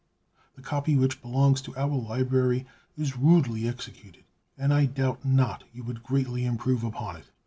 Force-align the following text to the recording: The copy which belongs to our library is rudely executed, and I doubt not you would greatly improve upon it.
The 0.55 0.63
copy 0.63 0.95
which 0.95 1.21
belongs 1.21 1.61
to 1.61 1.77
our 1.77 1.93
library 1.95 2.65
is 2.97 3.15
rudely 3.15 3.67
executed, 3.67 4.23
and 4.57 4.73
I 4.73 4.85
doubt 4.87 5.23
not 5.23 5.63
you 5.73 5.83
would 5.83 6.01
greatly 6.01 6.43
improve 6.43 6.83
upon 6.83 7.17
it. 7.17 7.25